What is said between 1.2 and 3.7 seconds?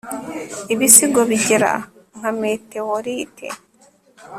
bigera nka meteorite